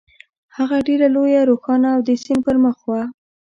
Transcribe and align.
هغه 0.57 0.77
ډېره 0.87 1.07
لویه، 1.15 1.41
روښانه 1.49 1.87
او 1.95 1.99
د 2.07 2.09
سیند 2.23 2.41
پر 2.47 2.55
مخ 2.65 2.77
وه. 2.89 3.01